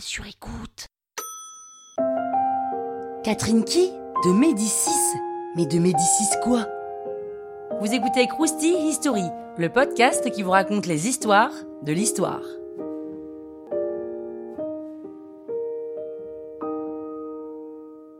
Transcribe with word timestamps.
sur 0.00 0.26
écoute. 0.26 0.86
Catherine 3.24 3.64
qui 3.64 3.90
De 4.24 4.32
Médicis 4.32 4.90
Mais 5.56 5.66
de 5.66 5.78
Médicis 5.78 6.38
quoi? 6.42 6.66
Vous 7.80 7.92
écoutez 7.92 8.26
Krusty 8.26 8.74
History, 8.88 9.24
le 9.56 9.68
podcast 9.68 10.30
qui 10.30 10.42
vous 10.42 10.50
raconte 10.50 10.86
les 10.86 11.08
histoires 11.08 11.52
de 11.82 11.92
l'histoire. 11.92 12.42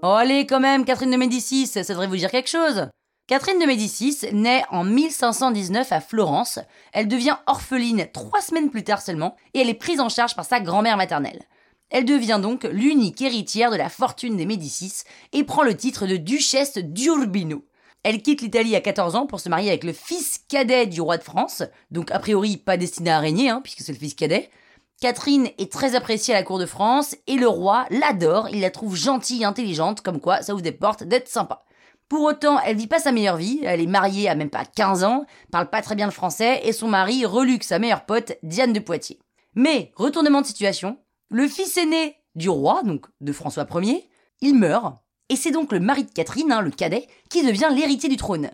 Oh 0.03 0.15
allez 0.17 0.47
quand 0.47 0.61
même, 0.61 0.85
Catherine 0.85 1.11
de 1.11 1.17
Médicis, 1.17 1.67
ça 1.67 1.83
devrait 1.83 2.07
vous 2.07 2.17
dire 2.17 2.31
quelque 2.31 2.51
chose. 2.51 2.89
Catherine 3.29 3.59
de 3.59 3.67
Médicis 3.67 4.21
naît 4.33 4.65
en 4.71 4.85
1519 4.85 5.93
à 5.93 6.01
Florence. 6.01 6.61
Elle 6.95 7.09
devient 7.09 7.37
orpheline 7.47 8.09
trois 8.11 8.41
semaines 8.41 8.71
plus 8.71 8.85
tard 8.85 9.03
seulement 9.03 9.37
et 9.53 9.61
elle 9.61 9.69
est 9.69 9.75
prise 9.75 10.01
en 10.01 10.09
charge 10.09 10.35
par 10.35 10.47
sa 10.47 10.61
grand-mère 10.61 10.97
maternelle. 10.97 11.43
Elle 11.91 12.07
devient 12.07 12.39
donc 12.41 12.65
l'unique 12.65 13.21
héritière 13.21 13.71
de 13.71 13.77
la 13.77 13.91
fortune 13.91 14.39
des 14.39 14.47
Médicis 14.47 15.03
et 15.35 15.45
prend 15.45 15.63
le 15.63 15.77
titre 15.77 16.07
de 16.07 16.17
duchesse 16.17 16.79
d'Urbino. 16.79 17.67
Elle 18.03 18.23
quitte 18.23 18.41
l'Italie 18.41 18.75
à 18.75 18.81
14 18.81 19.15
ans 19.15 19.27
pour 19.27 19.41
se 19.41 19.51
marier 19.51 19.69
avec 19.69 19.85
le 19.85 19.93
fils 19.93 20.41
cadet 20.49 20.87
du 20.87 21.03
roi 21.03 21.19
de 21.19 21.23
France, 21.23 21.63
donc 21.91 22.11
a 22.11 22.19
priori 22.21 22.57
pas 22.57 22.79
destiné 22.79 23.11
à 23.11 23.21
régner, 23.21 23.51
hein, 23.51 23.61
puisque 23.63 23.81
c'est 23.81 23.93
le 23.93 23.99
fils 23.99 24.15
cadet. 24.15 24.49
Catherine 25.03 25.51
est 25.59 25.71
très 25.71 25.97
appréciée 25.97 26.33
à 26.33 26.39
la 26.39 26.45
cour 26.45 26.59
de 26.59 26.65
France 26.65 27.15
et 27.27 27.37
le 27.37 27.47
roi 27.47 27.85
l'adore, 27.91 28.49
il 28.49 28.63
la 28.63 28.71
trouve 28.71 28.97
gentille, 28.97 29.45
intelligente, 29.45 30.01
comme 30.01 30.19
quoi 30.19 30.41
ça 30.41 30.55
vous 30.55 30.63
déporte 30.63 31.05
d'être 31.05 31.29
sympa. 31.29 31.67
Pour 32.09 32.23
autant, 32.23 32.59
elle 32.61 32.77
vit 32.77 32.87
pas 32.87 33.01
sa 33.01 33.13
meilleure 33.13 33.37
vie, 33.37 33.61
elle 33.65 33.83
est 33.83 33.87
mariée 33.87 34.31
à 34.31 34.35
même 34.35 34.49
pas 34.49 34.65
15 34.65 35.05
ans, 35.05 35.27
parle 35.51 35.69
pas 35.69 35.83
très 35.83 35.95
bien 35.95 36.07
le 36.07 36.13
français 36.13 36.63
et 36.65 36.73
son 36.73 36.89
mari 36.89 37.27
reluque 37.27 37.65
sa 37.65 37.79
meilleure 37.79 38.07
pote, 38.07 38.33
Diane 38.43 38.73
de 38.73 38.81
Poitiers. 38.81 39.19
Mais, 39.55 39.93
retournement 39.95 40.41
de 40.41 40.47
situation, 40.47 40.99
le 41.31 41.47
fils 41.49 41.77
aîné 41.77 42.17
du 42.35 42.49
roi, 42.49 42.83
donc 42.83 43.07
de 43.21 43.33
François 43.33 43.67
Ier, 43.75 44.09
il 44.41 44.55
meurt, 44.55 44.97
et 45.29 45.37
c'est 45.37 45.51
donc 45.51 45.71
le 45.71 45.81
mari 45.81 46.05
de 46.05 46.11
Catherine, 46.11 46.51
hein, 46.51 46.63
le 46.63 46.71
cadet, 46.71 47.07
qui 47.29 47.45
devient 47.45 47.69
l'héritier 47.71 48.09
du 48.09 48.17
trône. 48.17 48.51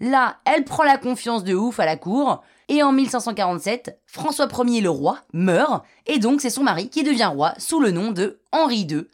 Là, 0.00 0.36
elle 0.44 0.64
prend 0.64 0.82
la 0.84 0.98
confiance 0.98 1.44
de 1.44 1.54
ouf 1.54 1.80
à 1.80 1.86
la 1.86 1.96
cour, 1.96 2.42
et 2.68 2.82
en 2.82 2.92
1547, 2.92 4.02
François 4.04 4.48
Ier 4.66 4.82
le 4.82 4.90
roi 4.90 5.20
meurt, 5.32 5.82
et 6.06 6.18
donc 6.18 6.42
c'est 6.42 6.50
son 6.50 6.62
mari 6.62 6.90
qui 6.90 7.04
devient 7.04 7.30
roi 7.32 7.54
sous 7.56 7.80
le 7.80 7.90
nom 7.90 8.10
de 8.10 8.42
Henri 8.52 8.82
II. 8.82 9.06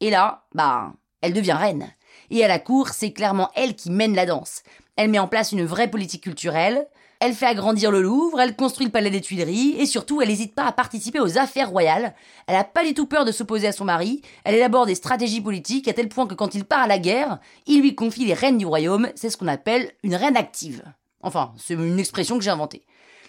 Et 0.00 0.08
là, 0.08 0.46
bah, 0.54 0.94
elle 1.20 1.34
devient 1.34 1.52
reine. 1.52 1.92
Et 2.32 2.42
à 2.42 2.48
la 2.48 2.58
cour, 2.58 2.88
c'est 2.88 3.12
clairement 3.12 3.50
elle 3.54 3.76
qui 3.76 3.90
mène 3.90 4.14
la 4.14 4.24
danse. 4.24 4.62
Elle 4.96 5.10
met 5.10 5.18
en 5.18 5.28
place 5.28 5.52
une 5.52 5.66
vraie 5.66 5.90
politique 5.90 6.22
culturelle, 6.22 6.88
elle 7.20 7.34
fait 7.34 7.46
agrandir 7.46 7.90
le 7.90 8.00
Louvre, 8.00 8.40
elle 8.40 8.56
construit 8.56 8.86
le 8.86 8.90
palais 8.90 9.10
des 9.10 9.20
Tuileries, 9.20 9.76
et 9.78 9.84
surtout, 9.84 10.22
elle 10.22 10.30
n'hésite 10.30 10.54
pas 10.54 10.64
à 10.64 10.72
participer 10.72 11.20
aux 11.20 11.36
affaires 11.36 11.68
royales. 11.68 12.14
Elle 12.46 12.56
n'a 12.56 12.64
pas 12.64 12.84
du 12.84 12.94
tout 12.94 13.04
peur 13.04 13.26
de 13.26 13.32
s'opposer 13.32 13.66
à 13.66 13.72
son 13.72 13.84
mari, 13.84 14.22
elle 14.44 14.54
élabore 14.54 14.86
des 14.86 14.94
stratégies 14.94 15.42
politiques 15.42 15.88
à 15.88 15.92
tel 15.92 16.08
point 16.08 16.26
que 16.26 16.34
quand 16.34 16.54
il 16.54 16.64
part 16.64 16.84
à 16.84 16.86
la 16.86 16.98
guerre, 16.98 17.38
il 17.66 17.82
lui 17.82 17.94
confie 17.94 18.24
les 18.24 18.32
rênes 18.32 18.58
du 18.58 18.66
royaume, 18.66 19.10
c'est 19.14 19.28
ce 19.28 19.36
qu'on 19.36 19.46
appelle 19.46 19.92
une 20.02 20.14
reine 20.14 20.36
active. 20.38 20.82
Enfin, 21.20 21.52
c'est 21.58 21.74
une 21.74 22.00
expression 22.00 22.38
que 22.38 22.44
j'ai 22.44 22.50
inventée. 22.50 22.86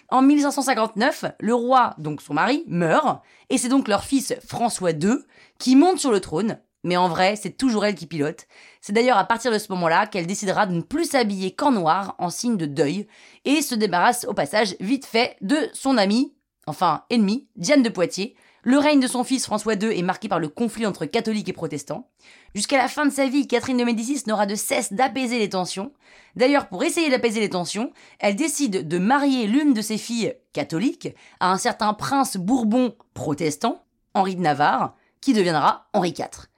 En 0.08 0.22
1559, 0.22 1.26
le 1.40 1.54
roi, 1.54 1.94
donc 1.98 2.22
son 2.22 2.32
mari, 2.32 2.64
meurt, 2.66 3.20
et 3.50 3.58
c'est 3.58 3.68
donc 3.68 3.86
leur 3.86 4.02
fils 4.02 4.34
François 4.46 4.92
II 4.92 5.18
qui 5.58 5.76
monte 5.76 5.98
sur 5.98 6.10
le 6.10 6.20
trône, 6.20 6.58
mais 6.84 6.96
en 6.96 7.08
vrai, 7.08 7.34
c'est 7.34 7.56
toujours 7.56 7.84
elle 7.86 7.94
qui 7.94 8.06
pilote. 8.06 8.46
C'est 8.80 8.92
d'ailleurs 8.92 9.16
à 9.18 9.24
partir 9.24 9.50
de 9.50 9.58
ce 9.58 9.72
moment-là 9.72 10.06
qu'elle 10.06 10.26
décidera 10.26 10.66
de 10.66 10.74
ne 10.74 10.82
plus 10.82 11.10
s'habiller 11.10 11.52
qu'en 11.52 11.72
noir, 11.72 12.14
en 12.18 12.30
signe 12.30 12.58
de 12.58 12.66
deuil, 12.66 13.08
et 13.44 13.62
se 13.62 13.74
débarrasse 13.74 14.26
au 14.28 14.34
passage 14.34 14.76
vite 14.80 15.06
fait 15.06 15.36
de 15.40 15.56
son 15.72 15.96
amie, 15.96 16.34
enfin 16.66 17.04
ennemi, 17.10 17.48
Diane 17.56 17.82
de 17.82 17.88
Poitiers. 17.88 18.36
Le 18.66 18.78
règne 18.78 19.00
de 19.00 19.06
son 19.06 19.24
fils 19.24 19.44
François 19.44 19.74
II 19.74 19.98
est 19.98 20.02
marqué 20.02 20.28
par 20.28 20.38
le 20.38 20.48
conflit 20.48 20.86
entre 20.86 21.04
catholiques 21.04 21.50
et 21.50 21.54
protestants. 21.54 22.08
Jusqu'à 22.54 22.78
la 22.78 22.88
fin 22.88 23.04
de 23.04 23.12
sa 23.12 23.26
vie, 23.26 23.46
Catherine 23.46 23.76
de 23.76 23.84
Médicis 23.84 24.22
n'aura 24.26 24.46
de 24.46 24.54
cesse 24.54 24.92
d'apaiser 24.92 25.38
les 25.38 25.50
tensions. 25.50 25.92
D'ailleurs, 26.36 26.68
pour 26.68 26.82
essayer 26.82 27.10
d'apaiser 27.10 27.40
les 27.40 27.50
tensions, 27.50 27.92
elle 28.20 28.36
décide 28.36 28.88
de 28.88 28.98
marier 28.98 29.46
l'une 29.46 29.74
de 29.74 29.82
ses 29.82 29.98
filles 29.98 30.34
catholiques 30.54 31.08
à 31.40 31.52
un 31.52 31.58
certain 31.58 31.92
prince 31.92 32.38
bourbon 32.38 32.94
protestant, 33.12 33.84
Henri 34.14 34.34
de 34.36 34.40
Navarre, 34.40 34.94
qui 35.20 35.34
deviendra 35.34 35.88
Henri 35.92 36.14
IV. 36.16 36.48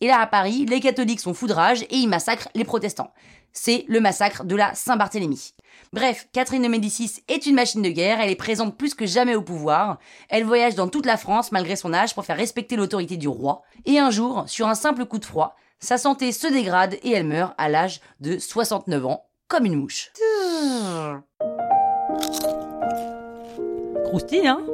Et 0.00 0.08
là, 0.08 0.20
à 0.20 0.26
Paris, 0.26 0.66
les 0.66 0.80
catholiques 0.80 1.20
sont 1.20 1.34
foudrages 1.34 1.82
et 1.84 1.96
ils 1.96 2.08
massacrent 2.08 2.48
les 2.54 2.64
protestants. 2.64 3.12
C'est 3.52 3.86
le 3.88 4.00
massacre 4.00 4.44
de 4.44 4.54
la 4.54 4.74
Saint-Barthélemy. 4.74 5.54
Bref, 5.92 6.28
Catherine 6.32 6.62
de 6.62 6.68
Médicis 6.68 7.22
est 7.28 7.46
une 7.46 7.54
machine 7.54 7.80
de 7.80 7.88
guerre, 7.88 8.20
elle 8.20 8.30
est 8.30 8.36
présente 8.36 8.76
plus 8.76 8.94
que 8.94 9.06
jamais 9.06 9.34
au 9.34 9.42
pouvoir, 9.42 9.98
elle 10.28 10.44
voyage 10.44 10.74
dans 10.74 10.88
toute 10.88 11.06
la 11.06 11.16
France 11.16 11.52
malgré 11.52 11.76
son 11.76 11.94
âge 11.94 12.14
pour 12.14 12.24
faire 12.24 12.36
respecter 12.36 12.76
l'autorité 12.76 13.16
du 13.16 13.28
roi, 13.28 13.62
et 13.86 13.98
un 13.98 14.10
jour, 14.10 14.44
sur 14.46 14.68
un 14.68 14.74
simple 14.74 15.06
coup 15.06 15.18
de 15.18 15.24
froid, 15.24 15.56
sa 15.78 15.96
santé 15.96 16.32
se 16.32 16.46
dégrade 16.46 16.98
et 17.02 17.12
elle 17.12 17.26
meurt 17.26 17.54
à 17.56 17.68
l'âge 17.68 18.00
de 18.20 18.38
69 18.38 19.06
ans, 19.06 19.26
comme 19.48 19.64
une 19.64 19.76
mouche. 19.76 20.12
Croustille, 24.04 24.46
hein? 24.46 24.64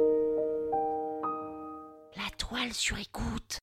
La 2.15 2.29
toile 2.37 2.73
sur 2.73 2.97
écoute. 2.99 3.62